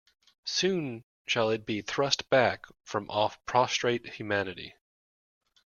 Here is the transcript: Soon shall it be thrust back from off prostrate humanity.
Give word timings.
Soon 0.47 1.03
shall 1.27 1.51
it 1.51 1.63
be 1.63 1.79
thrust 1.83 2.27
back 2.31 2.65
from 2.83 3.07
off 3.11 3.37
prostrate 3.45 4.09
humanity. 4.15 4.73